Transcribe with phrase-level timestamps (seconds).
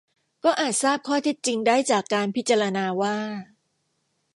[0.43, 3.17] ก็อาจทราบข้อเท็จจริงได้จากการพิจารณาว่า